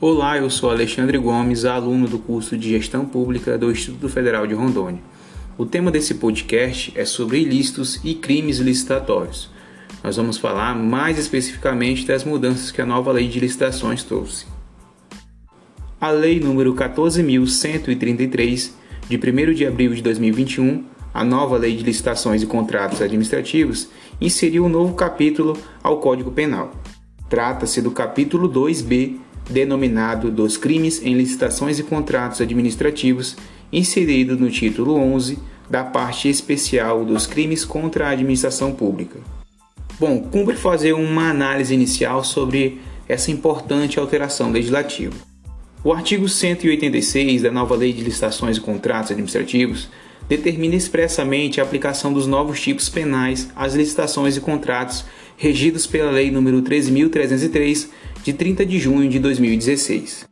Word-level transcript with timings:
Olá, 0.00 0.36
eu 0.36 0.50
sou 0.50 0.70
Alexandre 0.70 1.16
Gomes, 1.18 1.64
aluno 1.64 2.08
do 2.08 2.18
curso 2.18 2.58
de 2.58 2.70
Gestão 2.70 3.06
Pública 3.06 3.56
do 3.56 3.70
Instituto 3.70 4.08
Federal 4.08 4.44
de 4.44 4.52
Rondônia. 4.52 5.00
O 5.56 5.64
tema 5.64 5.88
desse 5.88 6.16
podcast 6.16 6.92
é 6.96 7.04
sobre 7.04 7.38
ilícitos 7.38 8.00
e 8.02 8.12
crimes 8.12 8.58
licitatórios. 8.58 9.48
Nós 10.02 10.16
vamos 10.16 10.36
falar 10.36 10.74
mais 10.74 11.16
especificamente 11.16 12.04
das 12.04 12.24
mudanças 12.24 12.72
que 12.72 12.82
a 12.82 12.86
nova 12.86 13.12
lei 13.12 13.28
de 13.28 13.38
licitações 13.38 14.02
trouxe. 14.02 14.46
A 16.00 16.10
Lei 16.10 16.40
número 16.40 16.74
14.133, 16.74 18.72
de 19.08 19.16
1 19.16 19.54
de 19.54 19.64
abril 19.64 19.94
de 19.94 20.02
2021, 20.02 20.86
a 21.14 21.22
nova 21.22 21.56
Lei 21.56 21.76
de 21.76 21.84
Licitações 21.84 22.42
e 22.42 22.46
Contratos 22.46 23.00
Administrativos, 23.00 23.88
inseriu 24.20 24.64
um 24.64 24.68
novo 24.68 24.94
capítulo 24.94 25.56
ao 25.84 26.00
Código 26.00 26.32
Penal. 26.32 26.72
Trata-se 27.30 27.80
do 27.80 27.92
capítulo 27.92 28.50
2B, 28.50 29.18
denominado 29.48 30.30
dos 30.30 30.56
crimes 30.56 31.02
em 31.02 31.14
licitações 31.14 31.78
e 31.78 31.82
contratos 31.82 32.40
administrativos, 32.40 33.36
inserido 33.72 34.36
no 34.36 34.50
título 34.50 34.96
11 34.96 35.38
da 35.68 35.82
parte 35.82 36.28
especial 36.28 37.04
dos 37.04 37.26
crimes 37.26 37.64
contra 37.64 38.06
a 38.06 38.10
administração 38.10 38.72
pública. 38.72 39.18
Bom, 39.98 40.20
cumpre 40.20 40.56
fazer 40.56 40.92
uma 40.92 41.30
análise 41.30 41.72
inicial 41.72 42.24
sobre 42.24 42.80
essa 43.08 43.30
importante 43.30 43.98
alteração 43.98 44.50
legislativa. 44.50 45.14
O 45.82 45.92
artigo 45.92 46.28
186 46.28 47.42
da 47.42 47.50
nova 47.50 47.76
Lei 47.76 47.92
de 47.92 48.02
Licitações 48.02 48.56
e 48.56 48.60
Contratos 48.60 49.10
Administrativos 49.10 49.88
determina 50.28 50.74
expressamente 50.74 51.60
a 51.60 51.64
aplicação 51.64 52.12
dos 52.12 52.26
novos 52.26 52.60
tipos 52.60 52.88
penais 52.88 53.50
às 53.54 53.74
licitações 53.74 54.36
e 54.36 54.40
contratos 54.40 55.04
regidos 55.36 55.86
pela 55.86 56.10
Lei 56.10 56.30
nº 56.30 56.62
13.303, 56.62 57.88
de 58.24 58.32
30 58.32 58.64
de 58.64 58.78
junho 58.78 59.06
de 59.06 59.18
2016. 59.18 60.24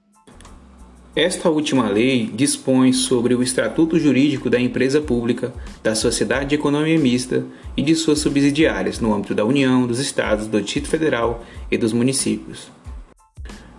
Esta 1.15 1.51
última 1.51 1.91
lei 1.91 2.25
dispõe 2.25 2.91
sobre 2.91 3.35
o 3.35 3.43
estatuto 3.43 3.99
jurídico 3.99 4.49
da 4.49 4.59
empresa 4.59 4.99
pública, 4.99 5.53
da 5.83 5.95
sociedade 5.95 6.49
de 6.49 6.55
economia 6.55 6.99
mista 6.99 7.45
e 7.77 7.83
de 7.83 7.95
suas 7.95 8.21
subsidiárias 8.21 8.99
no 8.99 9.13
âmbito 9.13 9.35
da 9.35 9.45
União, 9.45 9.87
dos 9.87 9.99
Estados, 9.99 10.47
do 10.47 10.63
Distrito 10.63 10.89
Federal 10.89 11.45
e 11.71 11.77
dos 11.77 11.93
municípios. 11.93 12.73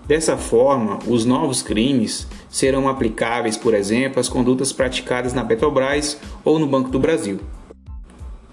Dessa 0.08 0.38
forma, 0.38 1.00
os 1.08 1.26
novos 1.26 1.64
crimes 1.64 2.28
serão 2.52 2.88
aplicáveis, 2.88 3.58
por 3.58 3.74
exemplo, 3.74 4.20
às 4.20 4.30
condutas 4.30 4.72
praticadas 4.72 5.34
na 5.34 5.44
Petrobras 5.44 6.20
ou 6.46 6.60
no 6.60 6.68
Banco 6.68 6.92
do 6.92 7.00
Brasil. 7.00 7.40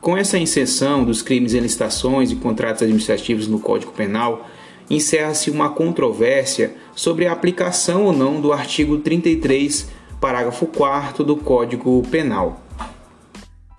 Com 0.01 0.17
essa 0.17 0.39
inserção 0.39 1.05
dos 1.05 1.21
crimes 1.21 1.53
em 1.53 1.61
licitações 1.61 2.31
e 2.31 2.37
contratos 2.37 2.83
administrativos 2.83 3.47
no 3.47 3.61
Código 3.61 3.93
Penal, 3.93 4.49
encerra-se 4.91 5.51
uma 5.51 5.71
controvérsia 5.71 6.75
sobre 6.95 7.27
a 7.27 7.33
aplicação 7.33 8.05
ou 8.05 8.13
não 8.13 8.41
do 8.41 8.53
artigo 8.53 8.99
33, 8.99 9.89
parágrafo 10.21 10.67
4 10.67 11.23
do 11.23 11.37
Código 11.37 12.03
Penal. 12.11 12.61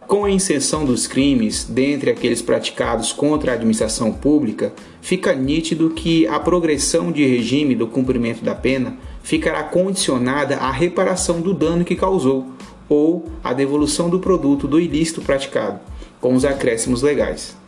Com 0.08 0.26
a 0.26 0.32
inserção 0.32 0.84
dos 0.84 1.08
crimes 1.08 1.66
dentre 1.66 2.12
aqueles 2.12 2.42
praticados 2.42 3.14
contra 3.14 3.52
a 3.52 3.56
administração 3.56 4.12
pública, 4.12 4.74
fica 5.02 5.34
nítido 5.34 5.90
que 5.92 6.28
a 6.28 6.40
progressão 6.40 7.12
de 7.12 7.26
regime 7.26 7.76
do 7.76 7.88
cumprimento 7.88 8.44
da 8.44 8.56
pena 8.56 8.98
ficará 9.24 9.64
condicionada 9.64 10.58
à 10.58 10.72
reparação 10.72 11.40
do 11.40 11.54
dano 11.54 11.86
que 11.86 11.96
causou 11.96 12.48
ou 12.90 13.26
à 13.42 13.54
devolução 13.54 14.10
do 14.10 14.20
produto 14.20 14.68
do 14.68 14.82
ilícito 14.82 15.22
praticado, 15.22 15.80
com 16.20 16.34
os 16.34 16.44
acréscimos 16.44 17.02
legais. 17.02 17.61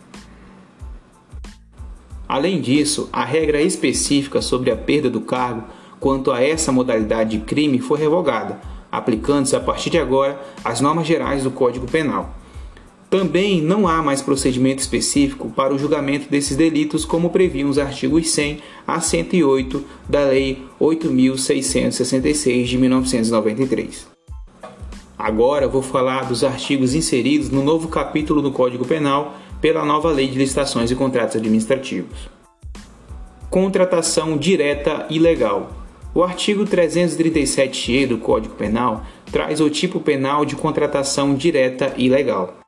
Além 2.34 2.60
disso, 2.60 3.08
a 3.14 3.24
regra 3.24 3.62
específica 3.62 4.42
sobre 4.42 4.72
a 4.72 4.76
perda 4.76 5.08
do 5.08 5.22
cargo 5.22 5.66
quanto 6.00 6.32
a 6.32 6.42
essa 6.42 6.72
modalidade 6.72 7.38
de 7.38 7.46
crime 7.46 7.78
foi 7.78 8.00
revogada 8.00 8.60
aplicando-se 8.92 9.56
a 9.56 9.60
partir 9.60 9.92
de 9.92 10.00
agora 10.00 10.42
as 10.66 10.82
normas 10.82 11.06
gerais 11.06 11.44
do 11.44 11.52
Código 11.52 11.86
Penal. 11.86 12.34
Também 13.08 13.62
não 13.62 13.88
há 13.88 14.02
mais 14.02 14.20
procedimento 14.20 14.82
específico 14.82 15.52
para 15.52 15.76
o 15.76 15.78
julgamento 15.78 16.28
desses 16.28 16.58
delitos, 16.58 17.06
como 17.06 17.30
previam 17.30 17.70
os 17.70 17.78
artigos 17.78 18.28
100 18.32 18.64
a 18.88 19.00
108 19.00 19.86
da 20.10 20.22
Lei 20.26 20.66
8.666 20.82 22.64
de 22.64 22.78
1993. 22.80 24.08
Agora 25.20 25.68
vou 25.68 25.84
falar 25.84 26.26
dos 26.26 26.44
artigos 26.44 26.96
inseridos 26.96 27.52
no 27.52 27.64
novo 27.64 27.90
capítulo 27.90 28.42
do 28.42 28.52
Código 28.52 28.86
Penal 28.86 29.38
pela 29.64 29.86
nova 29.86 30.12
Lei 30.12 30.28
de 30.28 30.38
Licitações 30.38 30.92
e 30.92 30.96
Contratos 30.96 31.38
Administrativos. 31.38 32.33
Contratação 33.54 34.36
direta 34.36 35.06
e 35.12 35.20
legal. 35.20 35.72
O 36.12 36.24
artigo 36.24 36.66
337-E 36.66 38.08
do 38.08 38.18
Código 38.18 38.56
Penal 38.56 39.06
traz 39.32 39.62
o 39.62 39.70
tipo 39.70 40.00
penal 40.00 40.44
de 40.44 40.56
contratação 40.56 41.36
direta 41.36 41.94
e 41.96 42.10
legal. 42.10 42.62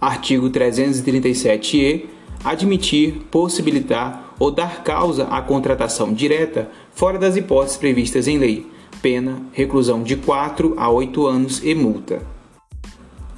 Artigo 0.00 0.48
337-E 0.50 2.08
admitir, 2.44 3.22
possibilitar 3.28 4.32
ou 4.38 4.52
dar 4.52 4.84
causa 4.84 5.24
à 5.24 5.42
contratação 5.42 6.14
direta 6.14 6.70
fora 6.92 7.18
das 7.18 7.34
hipóteses 7.34 7.76
previstas 7.76 8.28
em 8.28 8.38
lei, 8.38 8.70
pena, 9.02 9.42
reclusão 9.52 10.04
de 10.04 10.14
4 10.14 10.74
a 10.76 10.88
8 10.88 11.26
anos 11.26 11.60
e 11.64 11.74
multa. 11.74 12.33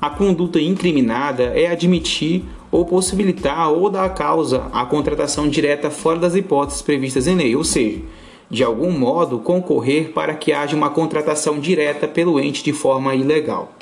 A 0.06 0.10
conduta 0.10 0.60
incriminada 0.60 1.46
é 1.46 1.66
admitir 1.66 2.44
ou 2.70 2.86
possibilitar 2.86 3.72
ou 3.72 3.90
dar 3.90 4.08
causa 4.14 4.70
à 4.72 4.86
contratação 4.86 5.48
direta 5.48 5.90
fora 5.90 6.16
das 6.16 6.36
hipóteses 6.36 6.80
previstas 6.80 7.26
em 7.26 7.34
lei, 7.34 7.56
ou 7.56 7.64
seja, 7.64 8.02
de 8.48 8.62
algum 8.62 8.92
modo, 8.92 9.40
concorrer 9.40 10.12
para 10.12 10.36
que 10.36 10.52
haja 10.52 10.76
uma 10.76 10.90
contratação 10.90 11.58
direta 11.58 12.06
pelo 12.06 12.38
ente 12.38 12.62
de 12.62 12.72
forma 12.72 13.16
ilegal. 13.16 13.74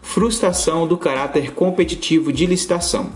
Frustração 0.00 0.86
do 0.86 0.96
caráter 0.96 1.52
competitivo 1.52 2.32
de 2.32 2.46
licitação. 2.46 3.10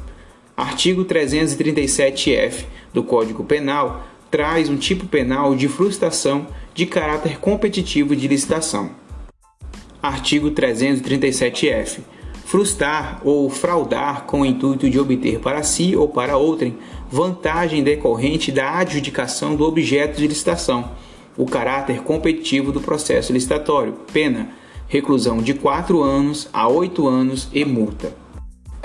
Artigo 0.54 1.02
337-F 1.06 2.66
do 2.92 3.02
Código 3.02 3.42
Penal 3.42 4.04
traz 4.31 4.69
um 4.69 4.76
tipo 4.76 5.06
penal 5.06 5.54
de 5.54 5.66
frustração 5.66 6.46
de 6.75 6.84
caráter 6.84 7.41
competitivo 7.41 8.14
de 8.14 8.28
licitação. 8.28 9.02
Artigo 10.06 10.50
337-F 10.50 12.03
frustrar 12.44 13.22
ou 13.25 13.48
fraudar 13.48 14.25
com 14.25 14.42
o 14.42 14.44
intuito 14.44 14.88
de 14.91 15.00
obter 15.00 15.41
para 15.41 15.62
si 15.62 15.97
ou 15.97 16.06
para 16.06 16.37
outrem 16.37 16.76
vantagem 17.10 17.82
decorrente 17.82 18.53
da 18.53 18.76
adjudicação 18.76 19.56
do 19.56 19.64
objeto 19.64 20.19
de 20.19 20.28
licitação, 20.28 20.91
o 21.38 21.47
caráter 21.47 22.03
competitivo 22.03 22.70
do 22.70 22.82
processo 22.82 23.32
licitatório, 23.32 23.94
pena, 24.12 24.50
reclusão 24.88 25.38
de 25.38 25.54
4 25.54 26.03
anos 26.03 26.50
a 26.53 26.69
8 26.69 27.09
anos 27.09 27.48
e 27.50 27.64
multa. 27.64 28.14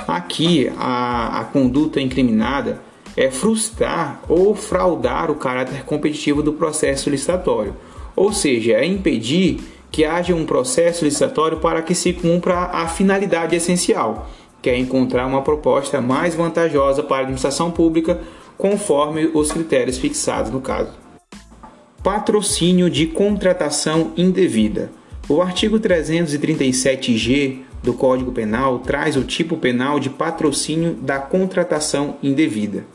Aqui, 0.08 0.72
a, 0.78 1.42
a 1.42 1.44
conduta 1.44 2.00
incriminada 2.00 2.82
é 3.18 3.30
frustrar 3.30 4.22
ou 4.30 4.56
fraudar 4.56 5.30
o 5.30 5.36
caráter 5.36 5.84
competitivo 5.84 6.42
do 6.42 6.54
processo 6.54 7.10
licitatório, 7.10 7.76
ou 8.16 8.32
seja, 8.32 8.74
é 8.74 8.86
impedir 8.86 9.60
que 9.92 10.06
haja 10.06 10.36
um 10.36 10.46
processo 10.46 11.06
licitatório 11.06 11.60
para 11.60 11.82
que 11.82 11.96
se 11.96 12.14
cumpra 12.14 12.56
a 12.56 12.88
finalidade 12.88 13.56
essencial, 13.56 14.30
que 14.62 14.70
é 14.70 14.78
encontrar 14.78 15.26
uma 15.26 15.42
proposta 15.42 16.00
mais 16.02 16.36
vantajosa 16.36 17.02
para 17.02 17.18
a 17.18 17.22
administração 17.22 17.72
pública 17.72 18.20
conforme 18.58 19.30
os 19.34 19.52
critérios 19.52 19.98
fixados 19.98 20.52
no 20.52 20.62
caso. 20.62 20.92
Patrocínio 22.04 22.90
de 22.90 23.08
contratação 23.08 24.12
indevida. 24.16 24.92
O 25.28 25.42
artigo 25.42 25.80
337-G 25.80 27.60
do 27.84 27.94
Código 27.94 28.32
Penal 28.32 28.80
traz 28.80 29.16
o 29.16 29.24
tipo 29.24 29.58
penal 29.58 30.00
de 30.00 30.10
patrocínio 30.10 30.94
da 30.96 31.20
contratação 31.20 32.18
indevida. 32.22 32.86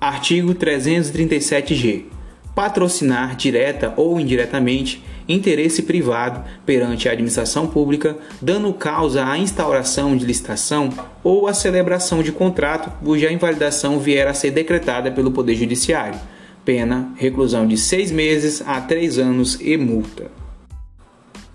Artigo 0.00 0.54
337-G 0.54 2.06
patrocinar 2.54 3.36
direta 3.36 3.94
ou 3.96 4.20
indiretamente 4.20 5.02
interesse 5.32 5.82
privado 5.82 6.44
perante 6.64 7.08
a 7.08 7.12
administração 7.12 7.66
pública, 7.66 8.16
dando 8.40 8.72
causa 8.72 9.26
à 9.26 9.38
instauração 9.38 10.16
de 10.16 10.24
licitação 10.24 10.90
ou 11.22 11.46
à 11.46 11.54
celebração 11.54 12.22
de 12.22 12.32
contrato 12.32 12.90
cuja 13.04 13.30
invalidação 13.30 13.98
vier 13.98 14.26
a 14.26 14.34
ser 14.34 14.50
decretada 14.50 15.10
pelo 15.10 15.30
Poder 15.30 15.54
Judiciário. 15.54 16.18
Pena, 16.64 17.12
reclusão 17.16 17.66
de 17.66 17.76
seis 17.76 18.10
meses 18.10 18.62
a 18.66 18.80
três 18.80 19.18
anos 19.18 19.58
e 19.60 19.76
multa. 19.76 20.30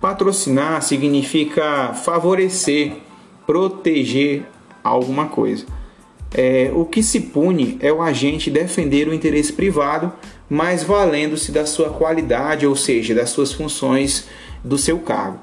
Patrocinar 0.01 0.81
significa 0.81 1.93
favorecer, 1.93 2.93
proteger 3.45 4.43
alguma 4.83 5.27
coisa. 5.27 5.65
É, 6.37 6.69
o 6.75 6.83
que 6.83 7.01
se 7.01 7.21
pune 7.21 7.77
é 7.79 7.93
o 7.93 8.01
agente 8.01 8.51
defender 8.51 9.07
o 9.07 9.13
interesse 9.13 9.53
privado, 9.53 10.11
mas 10.49 10.83
valendo-se 10.83 11.51
da 11.51 11.65
sua 11.65 11.89
qualidade, 11.89 12.67
ou 12.67 12.75
seja, 12.75 13.15
das 13.15 13.29
suas 13.29 13.51
funções 13.51 14.27
do 14.63 14.77
seu 14.77 14.99
cargo. 14.99 15.39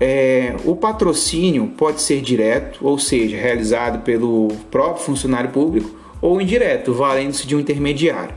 É, 0.00 0.54
o 0.64 0.76
patrocínio 0.76 1.66
pode 1.76 2.00
ser 2.00 2.20
direto, 2.20 2.86
ou 2.86 2.98
seja, 2.98 3.36
realizado 3.36 4.02
pelo 4.02 4.48
próprio 4.70 5.04
funcionário 5.04 5.50
público, 5.50 5.96
ou 6.20 6.40
indireto, 6.40 6.92
valendo-se 6.92 7.46
de 7.46 7.56
um 7.56 7.60
intermediário. 7.60 8.34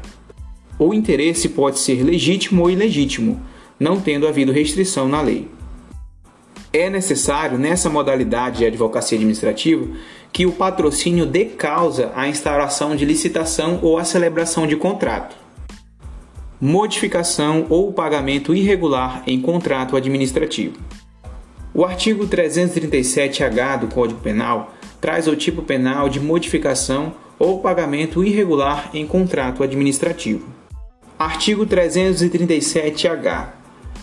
O 0.79 0.93
interesse 0.93 1.49
pode 1.49 1.77
ser 1.79 2.03
legítimo 2.03 2.63
ou 2.63 2.71
ilegítimo, 2.71 3.39
não 3.79 3.99
tendo 3.99 4.27
havido 4.27 4.51
restrição 4.51 5.07
na 5.07 5.21
lei. 5.21 5.47
É 6.73 6.89
necessário, 6.89 7.57
nessa 7.57 7.89
modalidade 7.89 8.59
de 8.59 8.65
advocacia 8.65 9.17
administrativa, 9.17 9.85
que 10.31 10.45
o 10.45 10.53
patrocínio 10.53 11.25
dê 11.25 11.45
causa 11.45 12.11
à 12.15 12.27
instauração 12.27 12.95
de 12.95 13.05
licitação 13.05 13.79
ou 13.81 13.97
à 13.97 14.03
celebração 14.03 14.65
de 14.65 14.75
contrato. 14.75 15.40
Modificação 16.63 17.65
ou 17.71 17.91
pagamento 17.91 18.53
irregular 18.53 19.23
em 19.25 19.41
contrato 19.41 19.97
administrativo. 19.97 20.77
O 21.73 21.83
artigo 21.83 22.27
337-H 22.27 23.77
do 23.77 23.87
Código 23.87 24.19
Penal 24.19 24.71
traz 25.01 25.27
o 25.27 25.35
tipo 25.35 25.63
penal 25.63 26.07
de 26.07 26.19
modificação 26.19 27.13
ou 27.39 27.61
pagamento 27.61 28.23
irregular 28.23 28.91
em 28.93 29.07
contrato 29.07 29.63
administrativo. 29.63 30.45
Artigo 31.17 31.65
337-H. 31.65 33.55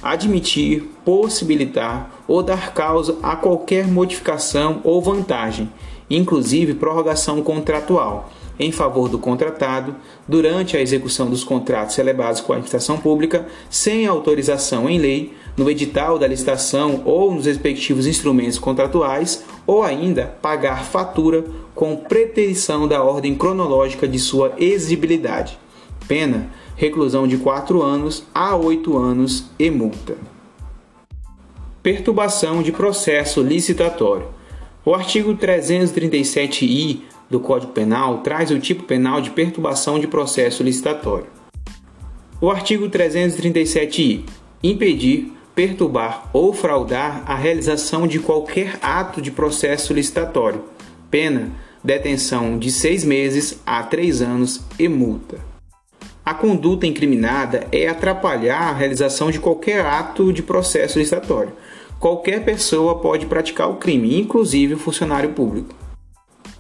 Admitir, 0.03 0.83
possibilitar 1.05 2.11
ou 2.27 2.43
dar 2.43 2.75
causa 2.75 3.21
a 3.23 3.37
qualquer 3.37 3.87
modificação 3.87 4.81
ou 4.83 5.01
vantagem, 5.01 5.71
inclusive 6.11 6.75
prorrogação 6.75 7.41
contratual, 7.41 8.33
em 8.59 8.73
favor 8.73 9.09
do 9.09 9.19
contratado 9.19 9.95
durante 10.27 10.77
a 10.77 10.81
execução 10.81 11.31
dos 11.31 11.45
contratos 11.45 11.95
celebrados 11.95 12.41
com 12.41 12.53
a 12.53 12.57
administração 12.57 12.99
pública 12.99 13.47
sem 13.71 14.07
autorização 14.07 14.89
em 14.89 14.99
lei, 14.99 15.33
no 15.57 15.71
edital 15.71 16.19
da 16.19 16.27
licitação 16.27 17.03
ou 17.05 17.35
nos 17.35 17.47
respectivos 17.47 18.07
instrumentos 18.07 18.59
contratuais, 18.59 19.45
ou 19.67 19.83
ainda 19.83 20.37
pagar 20.41 20.85
fatura 20.85 21.45
com 21.75 21.97
preterição 21.97 22.89
da 22.89 23.03
ordem 23.03 23.35
cronológica 23.35 24.07
de 24.07 24.19
sua 24.19 24.53
exigibilidade. 24.59 25.59
Pena: 26.07 26.51
reclusão 26.77 27.27
de 27.27 27.37
4 27.37 27.83
anos 27.83 28.25
a 28.35 28.57
8 28.57 28.97
anos 28.97 29.47
e 29.59 29.71
multa. 29.71 30.17
Perturbação 31.83 32.63
de 32.63 32.73
processo 32.73 33.43
licitatório. 33.43 34.27
O 34.85 34.95
artigo 34.95 35.35
337-I 35.35 37.05
do 37.31 37.41
Código 37.41 37.73
Penal 37.73 38.19
traz 38.19 38.51
o 38.51 38.59
tipo 38.59 38.85
penal 38.85 39.21
de 39.21 39.31
perturbação 39.31 39.99
de 39.99 40.07
processo 40.07 40.63
licitatório. 40.63 41.27
O 42.41 42.51
artigo 42.51 42.89
337-I 42.89 44.25
impedir, 44.63 45.33
perturbar 45.55 46.31
ou 46.33 46.53
fraudar 46.53 47.23
a 47.27 47.35
realização 47.35 48.07
de 48.07 48.19
qualquer 48.19 48.79
ato 48.81 49.21
de 49.21 49.31
processo 49.31 49.93
licitatório. 49.93 50.63
Pena: 51.11 51.51
detenção 51.83 52.59
de 52.59 52.71
seis 52.71 53.05
meses 53.05 53.61
a 53.67 53.83
três 53.83 54.23
anos 54.23 54.61
e 54.79 54.89
multa. 54.89 55.39
A 56.25 56.35
conduta 56.35 56.87
incriminada 56.87 57.67
é 57.73 57.89
atrapalhar 57.89 58.69
a 58.69 58.73
realização 58.73 59.31
de 59.31 59.41
qualquer 59.41 59.85
ato 59.85 60.33
de 60.33 60.43
processo 60.43 60.99
licitatório. 60.99 61.53
Qualquer 61.99 62.45
pessoa 62.45 63.01
pode 63.01 63.27
praticar 63.27 63.71
o 63.71 63.77
crime, 63.77 64.21
inclusive 64.21 64.75
o 64.75 64.79
funcionário 64.79 65.31
público. 65.31 65.75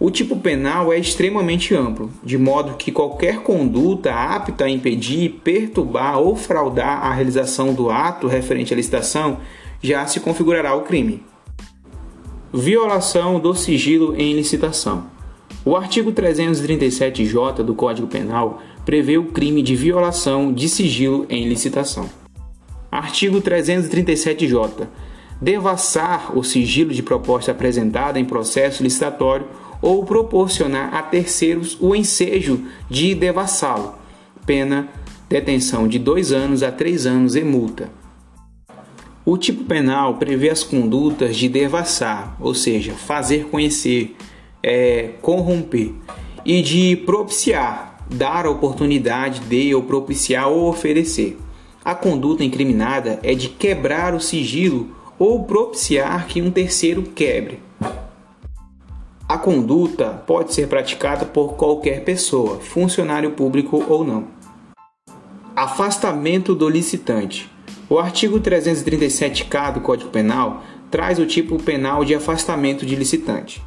O 0.00 0.12
tipo 0.12 0.36
penal 0.36 0.92
é 0.92 0.98
extremamente 0.98 1.74
amplo, 1.74 2.12
de 2.22 2.38
modo 2.38 2.76
que 2.76 2.92
qualquer 2.92 3.42
conduta 3.42 4.14
apta 4.14 4.64
a 4.64 4.70
impedir, 4.70 5.40
perturbar 5.42 6.20
ou 6.20 6.36
fraudar 6.36 7.04
a 7.04 7.12
realização 7.12 7.74
do 7.74 7.90
ato 7.90 8.28
referente 8.28 8.72
à 8.72 8.76
licitação 8.76 9.38
já 9.82 10.06
se 10.06 10.20
configurará 10.20 10.72
o 10.76 10.82
crime. 10.82 11.24
Violação 12.52 13.40
do 13.40 13.54
sigilo 13.54 14.14
em 14.16 14.34
licitação. 14.34 15.06
O 15.64 15.74
artigo 15.76 16.12
337-J 16.12 17.64
do 17.64 17.74
Código 17.74 18.06
Penal 18.06 18.62
prevê 18.84 19.18
o 19.18 19.26
crime 19.26 19.62
de 19.62 19.74
violação 19.74 20.52
de 20.52 20.68
sigilo 20.68 21.26
em 21.28 21.48
licitação. 21.48 22.08
Artigo 22.90 23.40
337-J. 23.40 24.88
Devassar 25.42 26.36
o 26.38 26.42
sigilo 26.42 26.94
de 26.94 27.02
proposta 27.02 27.50
apresentada 27.50 28.18
em 28.18 28.24
processo 28.24 28.82
licitatório 28.82 29.46
ou 29.80 30.04
proporcionar 30.04 30.94
a 30.94 31.02
terceiros 31.02 31.76
o 31.80 31.94
ensejo 31.94 32.64
de 32.90 33.14
devassá-lo. 33.14 33.94
Pena 34.44 34.88
detenção 35.28 35.86
de 35.86 35.98
dois 35.98 36.32
anos 36.32 36.62
a 36.62 36.72
três 36.72 37.06
anos 37.06 37.36
e 37.36 37.42
multa. 37.42 37.90
O 39.24 39.36
tipo 39.36 39.64
penal 39.64 40.14
prevê 40.14 40.48
as 40.48 40.62
condutas 40.62 41.36
de 41.36 41.48
devassar, 41.48 42.34
ou 42.40 42.54
seja, 42.54 42.92
fazer 42.94 43.44
conhecer, 43.50 44.16
é, 44.62 45.10
corromper, 45.20 45.92
e 46.46 46.62
de 46.62 46.96
propiciar, 46.96 48.06
dar 48.08 48.46
a 48.46 48.50
oportunidade 48.50 49.40
de 49.40 49.74
ou 49.74 49.82
propiciar 49.82 50.48
ou 50.48 50.70
oferecer. 50.70 51.36
A 51.84 51.94
conduta 51.94 52.42
incriminada 52.42 53.20
é 53.22 53.34
de 53.34 53.50
quebrar 53.50 54.14
o 54.14 54.20
sigilo 54.20 54.88
ou 55.18 55.44
propiciar 55.44 56.26
que 56.26 56.40
um 56.40 56.50
terceiro 56.50 57.02
quebre. 57.02 57.67
A 59.28 59.36
conduta 59.36 60.22
pode 60.26 60.54
ser 60.54 60.68
praticada 60.68 61.26
por 61.26 61.52
qualquer 61.52 62.02
pessoa, 62.02 62.60
funcionário 62.60 63.32
público 63.32 63.84
ou 63.86 64.02
não. 64.02 64.28
Afastamento 65.54 66.54
do 66.54 66.66
licitante. 66.66 67.50
O 67.90 67.98
artigo 67.98 68.40
337-K 68.40 69.72
do 69.72 69.80
Código 69.82 70.08
Penal 70.08 70.62
traz 70.90 71.18
o 71.18 71.26
tipo 71.26 71.62
penal 71.62 72.06
de 72.06 72.14
afastamento 72.14 72.86
de 72.86 72.96
licitante. 72.96 73.62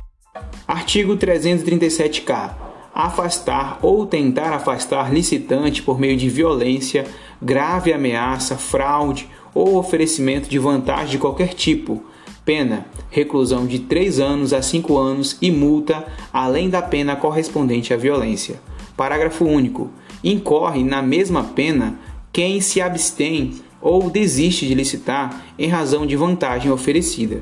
Artigo 0.68 1.16
337-K. 1.16 2.58
Afastar 2.92 3.78
ou 3.84 4.08
tentar 4.08 4.56
afastar 4.56 5.14
licitante 5.14 5.84
por 5.84 6.00
meio 6.00 6.18
de 6.18 6.28
violência, 6.28 7.06
grave 7.40 7.94
ameaça, 7.94 8.58
fraude 8.58 9.30
ou 9.54 9.78
oferecimento 9.78 10.50
de 10.50 10.58
vantagem 10.58 11.12
de 11.12 11.18
qualquer 11.20 11.54
tipo, 11.54 12.04
Pena: 12.44 12.86
reclusão 13.10 13.66
de 13.66 13.80
3 13.80 14.20
anos 14.20 14.54
a 14.54 14.62
5 14.62 14.98
anos 14.98 15.38
e 15.42 15.52
multa, 15.52 16.06
além 16.34 16.70
da 16.70 16.82
pena 16.82 17.16
correspondente 17.16 17.94
à 17.94 17.98
violência. 17.98 18.60
Parágrafo 18.98 19.46
único. 19.46 19.90
Incorre 20.24 20.84
na 20.84 21.02
mesma 21.02 21.44
pena 21.44 22.00
quem 22.32 22.62
se 22.62 22.80
abstém 22.80 23.54
ou 23.82 24.10
desiste 24.10 24.68
de 24.68 24.76
licitar 24.76 25.44
em 25.58 25.68
razão 25.68 26.06
de 26.06 26.16
vantagem 26.16 26.72
oferecida. 26.72 27.42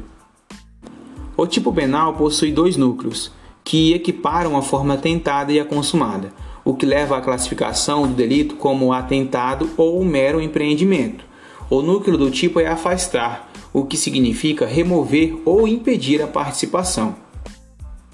O 1.36 1.46
tipo 1.46 1.72
penal 1.72 2.14
possui 2.14 2.52
dois 2.52 2.76
núcleos, 2.78 3.32
que 3.64 3.94
equiparam 3.94 4.58
a 4.58 4.62
forma 4.62 4.98
tentada 4.98 5.52
e 5.52 5.60
a 5.60 5.66
consumada, 5.66 6.34
o 6.66 6.74
que 6.74 6.86
leva 6.86 7.18
à 7.18 7.22
classificação 7.22 8.08
do 8.08 8.14
delito 8.14 8.56
como 8.56 8.92
atentado 8.92 9.70
ou 9.78 10.04
mero 10.04 10.42
empreendimento. 10.42 11.24
O 11.70 11.82
núcleo 11.82 12.18
do 12.18 12.32
tipo 12.32 12.60
é 12.60 12.68
afastar, 12.68 13.49
o 13.74 13.86
que 13.86 13.98
significa 13.98 14.66
remover 14.66 15.38
ou 15.46 15.68
impedir 15.68 16.22
a 16.22 16.28
participação. 16.28 17.16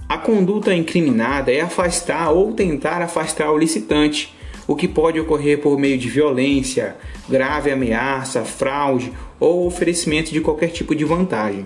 A 0.07 0.17
conduta 0.17 0.73
incriminada 0.73 1.51
é 1.51 1.61
afastar 1.61 2.31
ou 2.31 2.53
tentar 2.53 3.01
afastar 3.01 3.51
o 3.51 3.57
licitante, 3.57 4.35
o 4.67 4.75
que 4.75 4.87
pode 4.87 5.19
ocorrer 5.19 5.59
por 5.59 5.79
meio 5.79 5.97
de 5.97 6.09
violência, 6.09 6.95
grave 7.27 7.71
ameaça, 7.71 8.43
fraude 8.43 9.11
ou 9.39 9.65
oferecimento 9.65 10.31
de 10.31 10.41
qualquer 10.41 10.69
tipo 10.69 10.95
de 10.95 11.03
vantagem. 11.03 11.65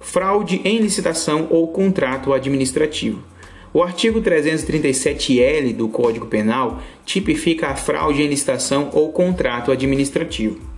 Fraude 0.00 0.60
em 0.64 0.78
licitação 0.78 1.46
ou 1.50 1.68
contrato 1.68 2.32
administrativo. 2.32 3.22
O 3.72 3.82
artigo 3.82 4.20
337-L 4.20 5.72
do 5.74 5.88
Código 5.88 6.26
Penal 6.26 6.80
tipifica 7.04 7.68
a 7.68 7.76
fraude 7.76 8.22
em 8.22 8.26
licitação 8.26 8.90
ou 8.92 9.12
contrato 9.12 9.70
administrativo. 9.70 10.69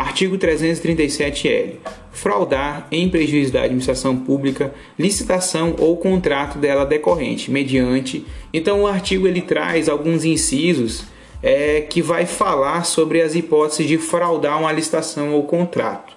Artigo 0.00 0.38
337-L. 0.38 1.78
Fraudar 2.10 2.88
em 2.90 3.06
prejuízo 3.10 3.52
da 3.52 3.64
administração 3.64 4.16
pública 4.16 4.72
licitação 4.98 5.76
ou 5.78 5.94
contrato 5.98 6.56
dela 6.56 6.86
decorrente, 6.86 7.50
mediante. 7.50 8.24
Então 8.50 8.80
o 8.80 8.86
artigo 8.86 9.28
ele 9.28 9.42
traz 9.42 9.90
alguns 9.90 10.24
incisos 10.24 11.04
é, 11.42 11.82
que 11.82 12.00
vai 12.00 12.24
falar 12.24 12.84
sobre 12.84 13.20
as 13.20 13.34
hipóteses 13.34 13.86
de 13.86 13.98
fraudar 13.98 14.58
uma 14.58 14.72
licitação 14.72 15.34
ou 15.34 15.42
contrato. 15.42 16.16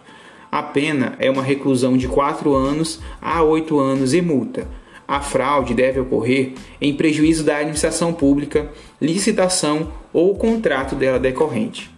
A 0.50 0.64
pena 0.64 1.16
é 1.20 1.30
uma 1.30 1.44
reclusão 1.44 1.98
de 1.98 2.08
4 2.08 2.56
anos 2.56 3.02
a 3.22 3.44
8 3.44 3.78
anos 3.82 4.14
e 4.14 4.22
multa. 4.22 4.66
A 5.06 5.20
fraude 5.20 5.74
deve 5.74 6.00
ocorrer 6.00 6.54
em 6.80 6.94
prejuízo 6.94 7.44
da 7.44 7.58
administração 7.58 8.14
pública, 8.14 8.72
licitação 9.02 9.92
ou 10.14 10.34
contrato 10.36 10.96
dela 10.96 11.20
decorrente. 11.20 11.92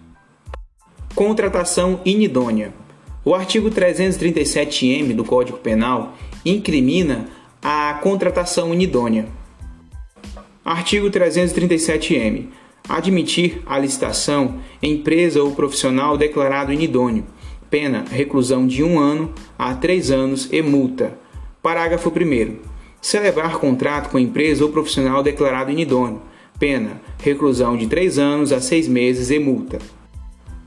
Contratação 1.15 2.01
inidônea. 2.03 2.73
O 3.23 3.33
artigo 3.33 3.71
337-M 3.71 5.13
do 5.13 5.23
Código 5.23 5.57
Penal 5.57 6.13
incrimina 6.43 7.29
a 7.63 7.93
contratação 8.03 8.73
inidônea. 8.73 9.25
Artigo 10.63 11.09
337-M. 11.09 12.49
Admitir 12.89 13.61
a 13.65 13.79
licitação 13.79 14.59
empresa 14.83 15.41
ou 15.41 15.51
profissional 15.51 16.17
declarado 16.17 16.73
inidôneo. 16.73 17.23
Pena 17.69 18.03
reclusão 18.11 18.67
de 18.67 18.83
um 18.83 18.99
ano 18.99 19.33
a 19.57 19.73
três 19.73 20.11
anos 20.11 20.49
e 20.51 20.61
multa. 20.61 21.17
Parágrafo 21.63 22.09
1. 22.09 22.57
Celebrar 23.01 23.57
contrato 23.57 24.09
com 24.09 24.19
empresa 24.19 24.65
ou 24.65 24.69
profissional 24.69 25.23
declarado 25.23 25.71
inidôneo 25.71 26.21
Pena: 26.59 27.01
reclusão 27.21 27.75
de 27.75 27.87
3 27.87 28.17
anos 28.17 28.51
a 28.53 28.61
6 28.61 28.87
meses 28.87 29.29
e 29.29 29.39
multa. 29.39 29.79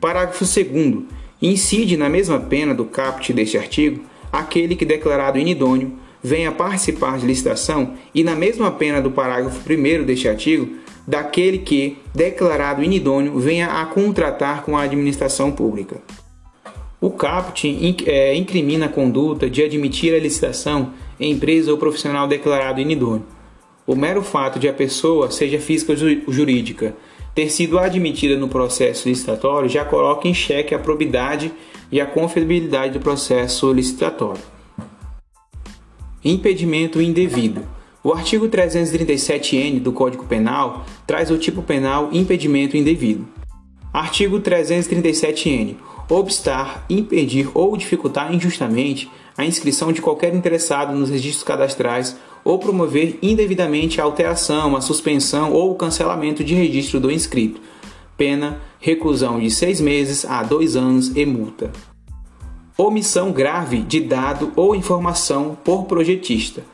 Parágrafo 0.00 0.45
2. 0.45 1.05
Incide 1.40 1.97
na 1.97 2.09
mesma 2.09 2.40
pena 2.40 2.75
do 2.75 2.85
caput 2.85 3.33
deste 3.33 3.57
artigo 3.57 4.02
aquele 4.33 4.76
que, 4.76 4.85
declarado 4.85 5.38
inidôneo, 5.38 5.93
venha 6.23 6.52
participar 6.52 7.19
de 7.19 7.26
licitação 7.26 7.95
e 8.14 8.23
na 8.23 8.35
mesma 8.35 8.71
pena 8.71 9.00
do 9.00 9.11
parágrafo 9.11 9.61
1 9.71 10.05
deste 10.05 10.28
artigo, 10.28 10.76
daquele 11.07 11.59
que, 11.59 11.97
declarado 12.14 12.83
inidôneo, 12.83 13.38
venha 13.38 13.81
a 13.81 13.87
contratar 13.87 14.62
com 14.62 14.76
a 14.76 14.83
administração 14.83 15.50
pública. 15.50 15.97
O 17.00 17.11
caput 17.11 17.64
é, 18.07 18.35
incrimina 18.35 18.87
a 18.87 18.88
conduta 18.88 19.49
de 19.49 19.62
admitir 19.62 20.12
a 20.14 20.19
licitação 20.19 20.93
em 21.19 21.33
empresa 21.33 21.71
ou 21.71 21.78
profissional 21.78 22.26
declarado 22.26 22.81
inidôneo. 22.81 23.25
O 23.88 23.97
mero 23.97 24.21
fato 24.21 24.59
de 24.59 24.68
a 24.68 24.73
pessoa, 24.75 25.30
seja 25.30 25.59
física 25.59 25.92
ou 25.92 26.30
jurídica, 26.30 26.95
ter 27.35 27.49
sido 27.49 27.78
admitida 27.78 28.37
no 28.37 28.47
processo 28.47 29.09
licitatório 29.09 29.66
já 29.66 29.83
coloca 29.83 30.28
em 30.28 30.35
xeque 30.35 30.75
a 30.75 30.78
probidade 30.78 31.50
e 31.90 31.99
a 31.99 32.04
confiabilidade 32.04 32.92
do 32.92 33.00
processo 33.00 33.73
licitatório. 33.73 34.42
Impedimento 36.23 37.00
indevido. 37.00 37.66
O 38.04 38.12
artigo 38.12 38.47
337-N 38.47 39.80
do 39.80 39.90
Código 39.90 40.26
Penal 40.26 40.85
traz 41.07 41.30
o 41.30 41.38
tipo 41.38 41.62
penal 41.62 42.11
impedimento 42.12 42.76
indevido. 42.76 43.26
Artigo 43.90 44.38
337-N. 44.38 45.78
Obstar, 46.11 46.87
impedir 46.88 47.50
ou 47.53 47.77
dificultar 47.77 48.35
injustamente 48.35 49.11
a 49.37 49.45
inscrição 49.45 49.93
de 49.93 50.00
qualquer 50.00 50.35
interessado 50.35 50.95
nos 50.95 51.11
registros 51.11 51.45
cadastrais 51.45 52.17
ou 52.43 52.59
promover 52.59 53.19
indevidamente 53.21 54.00
a 54.00 54.05
alteração, 54.05 54.75
a 54.75 54.81
suspensão 54.81 55.53
ou 55.53 55.71
o 55.71 55.75
cancelamento 55.75 56.43
de 56.43 56.55
registro 56.55 56.99
do 56.99 57.11
inscrito. 57.11 57.61
Pena, 58.17 58.59
reclusão 58.81 59.38
de 59.38 59.50
seis 59.50 59.81
meses 59.81 60.25
a 60.25 60.43
dois 60.43 60.77
anos 60.77 61.15
e 61.15 61.27
multa. 61.27 61.71
Omissão 62.77 63.31
grave 63.31 63.83
de 63.83 64.00
dado 64.00 64.53
ou 64.57 64.75
informação 64.75 65.59
por 65.62 65.85
projetista. 65.85 66.65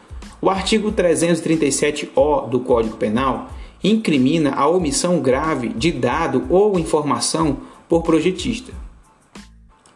O 0.41 0.49
artigo 0.49 0.93
337-O 0.93 2.47
do 2.47 2.61
Código 2.61 2.97
Penal 2.97 3.51
incrimina 3.83 4.55
a 4.55 4.69
omissão 4.69 5.19
grave 5.19 5.71
de 5.71 5.91
dado 5.91 6.47
ou 6.49 6.79
informação 6.79 7.59
por 7.89 8.03
projetista. 8.03 8.84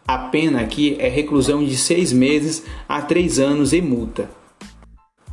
A 0.09 0.17
pena 0.17 0.63
aqui 0.63 0.97
é 0.99 1.07
reclusão 1.07 1.63
de 1.63 1.77
seis 1.77 2.15
meses 2.15 2.65
a 2.89 3.03
três 3.03 3.39
anos 3.39 3.75
e 3.75 3.83
multa. 3.83 4.31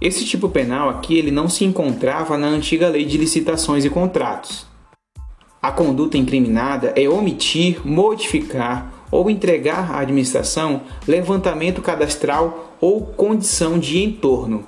Esse 0.01 0.25
tipo 0.25 0.49
penal 0.49 0.89
aqui 0.89 1.17
ele 1.17 1.31
não 1.31 1.47
se 1.47 1.63
encontrava 1.63 2.37
na 2.37 2.47
antiga 2.47 2.89
lei 2.89 3.05
de 3.05 3.17
licitações 3.17 3.85
e 3.85 3.89
contratos. 3.89 4.67
A 5.61 5.71
conduta 5.71 6.17
incriminada 6.17 6.91
é 6.93 7.07
omitir, 7.07 7.87
modificar 7.87 9.07
ou 9.09 9.29
entregar 9.29 9.93
à 9.93 9.99
administração 9.99 10.81
levantamento 11.07 11.81
cadastral 11.81 12.75
ou 12.81 12.99
condição 12.99 13.79
de 13.79 14.03
entorno. 14.03 14.65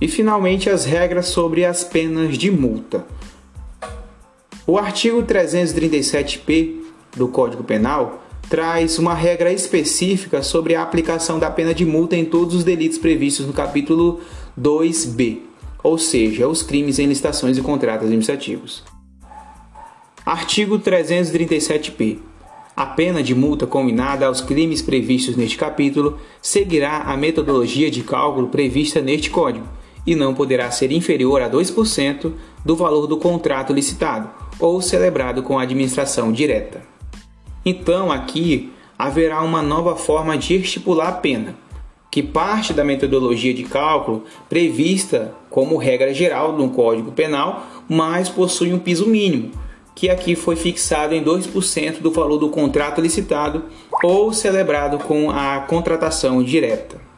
E 0.00 0.08
finalmente 0.08 0.70
as 0.70 0.86
regras 0.86 1.26
sobre 1.26 1.66
as 1.66 1.84
penas 1.84 2.38
de 2.38 2.50
multa. 2.50 3.04
O 4.66 4.78
artigo 4.78 5.22
337-P 5.22 6.82
do 7.14 7.28
Código 7.28 7.62
Penal 7.62 8.22
traz 8.52 8.98
uma 8.98 9.14
regra 9.14 9.50
específica 9.50 10.42
sobre 10.42 10.74
a 10.74 10.82
aplicação 10.82 11.38
da 11.38 11.50
pena 11.50 11.72
de 11.72 11.86
multa 11.86 12.14
em 12.14 12.22
todos 12.22 12.54
os 12.54 12.62
delitos 12.62 12.98
previstos 12.98 13.46
no 13.46 13.52
capítulo 13.54 14.20
2B, 14.60 15.38
ou 15.82 15.96
seja, 15.96 16.46
os 16.46 16.62
crimes 16.62 16.98
em 16.98 17.06
licitações 17.06 17.56
e 17.56 17.62
contratos 17.62 18.04
administrativos. 18.04 18.84
Artigo 20.26 20.78
337-P. 20.78 22.18
A 22.76 22.84
pena 22.84 23.22
de 23.22 23.34
multa 23.34 23.66
combinada 23.66 24.26
aos 24.26 24.42
crimes 24.42 24.82
previstos 24.82 25.34
neste 25.34 25.56
capítulo 25.56 26.18
seguirá 26.42 27.04
a 27.04 27.16
metodologia 27.16 27.90
de 27.90 28.02
cálculo 28.02 28.48
prevista 28.48 29.00
neste 29.00 29.30
Código 29.30 29.66
e 30.06 30.14
não 30.14 30.34
poderá 30.34 30.70
ser 30.70 30.92
inferior 30.92 31.40
a 31.40 31.48
2% 31.48 32.30
do 32.62 32.76
valor 32.76 33.06
do 33.06 33.16
contrato 33.16 33.72
licitado 33.72 34.28
ou 34.60 34.82
celebrado 34.82 35.42
com 35.42 35.58
a 35.58 35.62
administração 35.62 36.30
direta. 36.30 36.91
Então, 37.64 38.10
aqui 38.10 38.72
haverá 38.98 39.42
uma 39.42 39.62
nova 39.62 39.96
forma 39.96 40.36
de 40.36 40.56
estipular 40.56 41.08
a 41.08 41.12
pena, 41.12 41.56
que 42.10 42.22
parte 42.22 42.72
da 42.72 42.84
metodologia 42.84 43.54
de 43.54 43.64
cálculo 43.64 44.24
prevista 44.48 45.34
como 45.48 45.76
regra 45.76 46.12
geral 46.12 46.52
no 46.52 46.70
Código 46.70 47.12
Penal, 47.12 47.66
mas 47.88 48.28
possui 48.28 48.72
um 48.72 48.78
piso 48.78 49.06
mínimo, 49.06 49.50
que 49.94 50.08
aqui 50.08 50.34
foi 50.34 50.56
fixado 50.56 51.14
em 51.14 51.22
2% 51.22 52.00
do 52.00 52.10
valor 52.10 52.38
do 52.38 52.48
contrato 52.48 53.00
licitado 53.00 53.64
ou 54.02 54.32
celebrado 54.32 54.98
com 54.98 55.30
a 55.30 55.60
contratação 55.60 56.42
direta. 56.42 57.11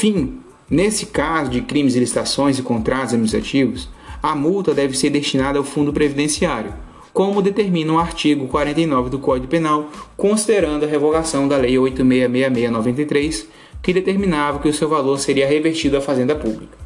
Fim, 0.00 0.40
Nesse 0.70 1.06
caso 1.06 1.50
de 1.50 1.62
crimes 1.62 1.96
e 1.96 1.98
licitações 1.98 2.56
e 2.56 2.62
contratos 2.62 3.12
administrativos, 3.12 3.88
a 4.22 4.36
multa 4.36 4.72
deve 4.72 4.96
ser 4.96 5.10
destinada 5.10 5.58
ao 5.58 5.64
fundo 5.64 5.92
previdenciário, 5.92 6.72
como 7.12 7.42
determina 7.42 7.92
o 7.92 7.98
artigo 7.98 8.46
49 8.46 9.10
do 9.10 9.18
Código 9.18 9.48
Penal, 9.48 9.90
considerando 10.16 10.84
a 10.84 10.88
revogação 10.88 11.48
da 11.48 11.56
Lei 11.56 11.74
8666-93, 11.74 13.46
que 13.82 13.92
determinava 13.92 14.60
que 14.60 14.68
o 14.68 14.72
seu 14.72 14.88
valor 14.88 15.18
seria 15.18 15.48
revertido 15.48 15.96
à 15.96 16.00
Fazenda 16.00 16.36
Pública. 16.36 16.78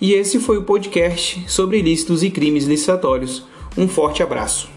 E 0.00 0.12
esse 0.12 0.40
foi 0.40 0.58
o 0.58 0.64
podcast 0.64 1.44
sobre 1.46 1.78
ilícitos 1.78 2.24
e 2.24 2.30
crimes 2.30 2.64
licitatórios. 2.64 3.44
Um 3.78 3.86
forte 3.86 4.20
abraço. 4.20 4.73